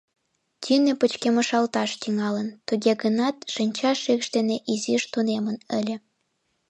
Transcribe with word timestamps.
Тӱнӧ 0.63 0.93
пычкемышалташ 0.99 1.91
тӱҥалын, 2.01 2.47
туге 2.67 2.93
гынат, 3.03 3.37
шинча 3.53 3.91
шикш 4.01 4.27
дене 4.35 4.55
изиш 4.73 5.03
тунемын 5.11 5.57
ыле. 5.79 5.95